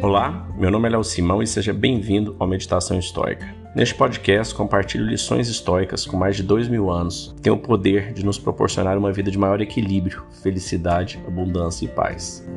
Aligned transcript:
Olá, 0.00 0.48
meu 0.56 0.70
nome 0.70 0.86
é 0.86 0.92
Léo 0.92 1.02
Simão 1.02 1.42
e 1.42 1.46
seja 1.46 1.72
bem-vindo 1.72 2.36
ao 2.38 2.46
Meditação 2.46 2.96
Histórica. 2.96 3.52
Neste 3.74 3.96
podcast, 3.96 4.54
compartilho 4.54 5.04
lições 5.04 5.48
históricas 5.48 6.06
com 6.06 6.16
mais 6.16 6.36
de 6.36 6.44
dois 6.44 6.68
mil 6.68 6.88
anos 6.88 7.34
que 7.34 7.42
têm 7.42 7.52
o 7.52 7.58
poder 7.58 8.12
de 8.12 8.24
nos 8.24 8.38
proporcionar 8.38 8.96
uma 8.96 9.12
vida 9.12 9.28
de 9.28 9.36
maior 9.36 9.60
equilíbrio, 9.60 10.24
felicidade, 10.40 11.20
abundância 11.26 11.84
e 11.84 11.88
paz. 11.88 12.48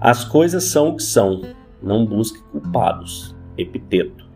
As 0.00 0.24
coisas 0.24 0.62
são 0.62 0.90
o 0.90 0.96
que 0.96 1.02
são, 1.02 1.42
não 1.82 2.06
busque 2.06 2.40
culpados. 2.52 3.34
Epiteto. 3.58 4.30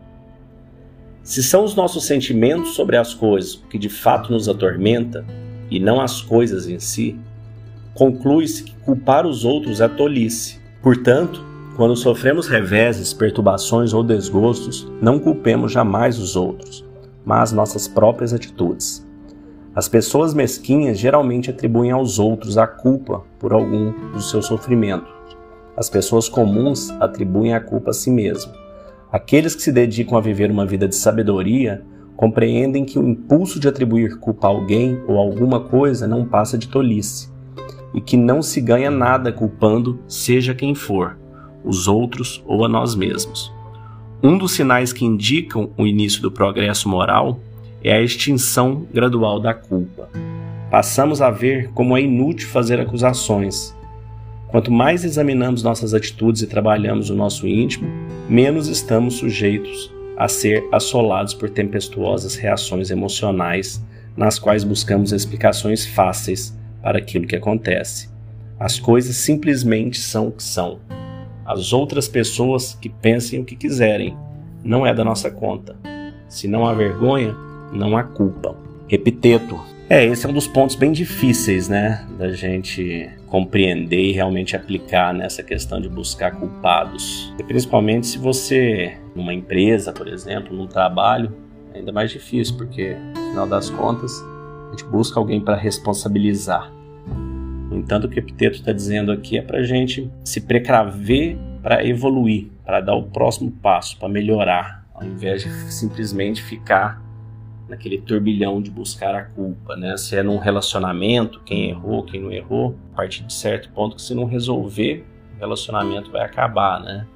Se 1.23 1.41
são 1.41 1.63
os 1.63 1.77
nossos 1.77 2.05
sentimentos 2.05 2.75
sobre 2.75 2.97
as 2.97 3.15
coisas 3.15 3.55
que 3.71 3.79
de 3.79 3.89
fato 3.89 4.33
nos 4.33 4.49
atormenta, 4.49 5.25
e 5.75 5.81
não 5.81 6.01
as 6.01 6.23
coisas 6.23 6.69
em 6.69 6.79
si, 6.79 7.19
conclui-se 7.95 8.63
que 8.63 8.77
culpar 8.77 9.27
os 9.27 9.45
outros 9.45 9.81
é 9.81 9.89
tolice. 9.89 10.61
Portanto, 10.81 11.45
quando 11.77 11.97
sofremos 11.97 12.47
reveses, 12.47 13.13
perturbações 13.13 13.93
ou 13.93 14.05
desgostos, 14.05 14.89
não 15.03 15.19
culpemos 15.19 15.73
jamais 15.73 16.17
os 16.17 16.37
outros, 16.37 16.85
mas 17.27 17.51
nossas 17.51 17.89
próprias 17.89 18.33
atitudes. 18.33 19.05
As 19.75 19.89
pessoas 19.89 20.33
mesquinhas 20.33 20.97
geralmente 20.97 21.51
atribuem 21.51 21.91
aos 21.91 22.21
outros 22.21 22.57
a 22.57 22.69
culpa 22.69 23.23
por 23.41 23.53
algum 23.53 23.93
do 24.13 24.21
seu 24.21 24.41
sofrimento. 24.41 25.13
As 25.77 25.91
pessoas 25.91 26.29
comuns 26.29 26.91
atribuem 27.01 27.53
a 27.53 27.61
culpa 27.61 27.91
a 27.91 27.95
si 27.95 28.13
mesmo. 28.13 28.53
Aqueles 29.11 29.57
que 29.57 29.63
se 29.63 29.73
dedicam 29.73 30.17
a 30.17 30.21
viver 30.21 30.53
uma 30.53 30.65
vida 30.65 30.87
de 30.87 30.95
sabedoria 30.95 31.85
compreendem 32.17 32.85
que 32.85 32.99
o 32.99 33.07
impulso 33.07 33.59
de 33.59 33.69
atribuir 33.69 34.19
culpa 34.19 34.47
a 34.47 34.51
alguém 34.51 35.01
ou 35.07 35.19
alguma 35.19 35.61
coisa 35.61 36.07
não 36.07 36.25
passa 36.25 36.57
de 36.57 36.69
tolice, 36.69 37.33
e 37.93 38.01
que 38.01 38.17
não 38.17 38.43
se 38.43 38.61
ganha 38.61 38.91
nada 38.91 39.33
culpando 39.33 39.99
seja 40.07 40.55
quem 40.55 40.75
for, 40.75 41.17
os 41.65 41.87
outros 41.89 42.43
ou 42.47 42.65
a 42.65 42.69
nós 42.69 42.95
mesmos. 42.95 43.53
Um 44.23 44.39
dos 44.39 44.53
sinais 44.53 44.93
que 44.93 45.05
indicam 45.05 45.71
o 45.77 45.87
início 45.87 46.23
do 46.23 46.31
progresso 46.31 46.89
moral 46.89 47.39
é 47.83 47.93
a 47.93 48.03
extinção 48.03 48.87
gradual 48.93 49.39
da 49.39 49.53
culpa. 49.53 50.09
Passamos 50.71 51.21
a 51.21 51.31
ver 51.31 51.71
como 51.75 51.97
é 51.97 52.01
inútil 52.01 52.49
fazer 52.49 52.81
acusações. 52.81 53.75
Quanto 54.49 54.73
mais 54.73 55.05
examinamos 55.05 55.63
nossas 55.63 55.93
atitudes 55.93 56.43
e 56.43 56.47
trabalhamos 56.47 57.11
o 57.11 57.15
nosso 57.15 57.47
íntimo, 57.47 57.89
menos 58.29 58.69
estamos 58.69 59.15
sujeitos 59.15 59.95
a 60.17 60.29
ser 60.29 60.67
assolados 60.73 61.35
por 61.35 61.51
tempestuosas 61.51 62.35
reações 62.37 62.91
emocionais 62.91 63.83
nas 64.17 64.39
quais 64.39 64.63
buscamos 64.63 65.13
explicações 65.13 65.85
fáceis 65.85 66.57
para 66.83 66.99
aquilo 66.99 67.27
que 67.27 67.37
acontece. 67.37 68.09
As 68.59 68.79
coisas 68.79 69.17
simplesmente 69.17 69.99
são 69.99 70.29
o 70.29 70.33
que 70.33 70.43
são. 70.43 70.79
As 71.45 71.73
outras 71.73 72.09
pessoas 72.09 72.75
que 72.81 72.89
pensem 72.89 73.41
o 73.41 73.45
que 73.45 73.57
quiserem 73.57 74.17
não 74.63 74.87
é 74.87 74.95
da 74.95 75.05
nossa 75.05 75.31
conta. 75.31 75.77
Se 76.29 76.49
não 76.49 76.67
há 76.67 76.73
vergonha, 76.73 77.35
não 77.73 77.97
há 77.97 78.05
culpa. 78.05 78.57
Epiteto. 78.89 79.74
É, 79.89 80.03
esse 80.03 80.25
é 80.25 80.29
um 80.29 80.33
dos 80.33 80.47
pontos 80.47 80.77
bem 80.77 80.93
difíceis, 80.93 81.69
né, 81.69 82.07
da 82.19 82.33
gente 82.33 83.11
compreender 83.27 84.01
e 84.01 84.13
realmente 84.13 84.57
aplicar 84.57 85.13
nessa 85.13 85.43
questão 85.43 85.79
de 85.79 85.91
buscar 85.91 86.31
culpados. 86.33 87.35
E 87.39 87.43
principalmente 87.43 88.07
se 88.07 88.17
você, 88.17 88.97
numa 89.15 89.35
empresa, 89.35 89.93
por 89.93 90.09
exemplo, 90.09 90.57
num 90.57 90.67
trabalho, 90.67 91.37
é 91.75 91.79
ainda 91.79 91.93
mais 91.93 92.11
difícil, 92.11 92.57
porque, 92.57 92.97
no 93.15 93.31
final 93.31 93.47
das 93.47 93.69
contas, 93.69 94.25
a 94.69 94.71
gente 94.71 94.85
busca 94.85 95.21
alguém 95.21 95.39
para 95.39 95.57
responsabilizar. 95.57 96.73
No 97.69 97.77
entanto, 97.77 98.07
o 98.07 98.09
que 98.09 98.17
o 98.17 98.21
Epiteto 98.21 98.57
está 98.57 98.73
dizendo 98.73 99.13
aqui 99.13 99.37
é 99.37 99.43
para 99.43 99.59
a 99.59 99.63
gente 99.65 100.11
se 100.25 100.41
precaver 100.41 101.37
para 101.63 101.87
evoluir, 101.87 102.49
para 102.65 102.81
dar 102.81 102.95
o 102.95 103.03
próximo 103.03 103.51
passo, 103.51 103.99
para 103.99 104.09
melhorar, 104.09 104.87
ao 104.95 105.05
invés 105.05 105.43
de 105.43 105.51
simplesmente 105.73 106.43
ficar 106.43 107.04
naquele 107.69 107.99
turbilhão 107.99 108.61
de 108.61 108.71
buscar 108.71 109.15
a 109.15 109.25
culpa, 109.25 109.77
né? 109.77 109.97
Se 109.97 110.17
é 110.17 110.23
num 110.23 110.39
relacionamento, 110.39 111.41
quem 111.45 111.71
errou, 111.71 112.03
quem 112.03 112.21
não 112.21 112.33
errou, 112.33 112.77
a 112.93 112.97
partir 112.97 113.25
de 113.25 113.33
certo 113.33 113.71
ponto 113.71 113.97
que 113.97 114.03
se 114.03 114.15
não 114.15 114.25
resolver, 114.25 115.05
o 115.37 115.41
relacionamento 115.41 116.11
vai 116.11 116.23
acabar, 116.23 116.81
né? 116.81 117.07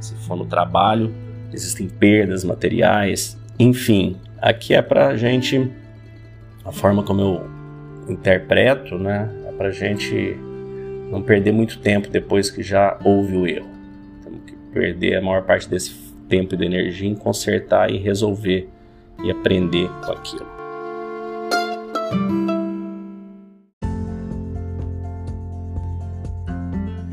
Se 0.00 0.14
for 0.14 0.36
no 0.36 0.46
trabalho, 0.46 1.14
existem 1.52 1.88
perdas 1.88 2.44
materiais, 2.44 3.38
enfim, 3.58 4.16
aqui 4.40 4.74
é 4.74 4.80
pra 4.80 5.16
gente 5.16 5.70
a 6.64 6.72
forma 6.72 7.02
como 7.02 7.20
eu 7.20 7.50
interpreto, 8.08 8.98
né? 8.98 9.28
É 9.46 9.52
pra 9.52 9.70
gente 9.70 10.36
não 11.10 11.22
perder 11.22 11.52
muito 11.52 11.78
tempo 11.78 12.08
depois 12.08 12.50
que 12.50 12.62
já 12.62 12.98
houve 13.04 13.36
o 13.36 13.46
erro. 13.46 13.68
Temos 14.22 14.40
que 14.44 14.52
perder 14.72 15.16
a 15.16 15.20
maior 15.20 15.42
parte 15.42 15.68
desse 15.68 15.92
tempo 16.28 16.54
e 16.54 16.56
da 16.56 16.64
energia 16.64 17.08
em 17.08 17.14
consertar 17.14 17.90
e 17.90 17.98
resolver 17.98 18.68
e 19.22 19.30
aprender 19.30 19.88
com 20.04 20.12
aquilo. 20.12 20.60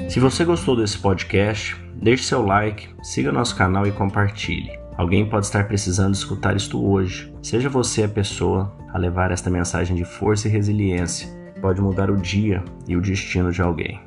Se 0.09 0.19
você 0.19 0.45
gostou 0.45 0.75
desse 0.75 0.97
podcast, 0.97 1.75
deixe 1.93 2.23
seu 2.23 2.41
like, 2.41 2.89
siga 3.03 3.31
nosso 3.31 3.55
canal 3.55 3.85
e 3.85 3.91
compartilhe. 3.91 4.71
Alguém 4.97 5.29
pode 5.29 5.45
estar 5.45 5.67
precisando 5.67 6.15
escutar 6.15 6.55
isto 6.55 6.83
hoje. 6.83 7.31
Seja 7.43 7.69
você 7.69 8.03
a 8.03 8.09
pessoa 8.09 8.75
a 8.91 8.97
levar 8.97 9.31
esta 9.31 9.49
mensagem 9.49 9.95
de 9.95 10.03
força 10.03 10.47
e 10.47 10.51
resiliência. 10.51 11.29
Pode 11.61 11.81
mudar 11.81 12.09
o 12.09 12.17
dia 12.17 12.63
e 12.87 12.95
o 12.95 13.01
destino 13.01 13.51
de 13.51 13.61
alguém. 13.61 14.06